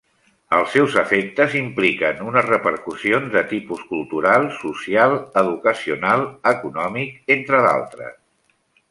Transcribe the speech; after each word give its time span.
Els 0.57 0.69
seus 0.75 0.93
efectes 0.99 1.51
impliquen 1.57 2.23
unes 2.29 2.47
repercussions 2.47 3.29
de 3.35 3.43
tipus 3.51 3.83
cultural, 3.91 4.47
social, 4.61 5.13
educacional, 5.43 6.25
econòmic, 6.53 7.13
entre 7.37 7.61
d'altres. 7.67 8.17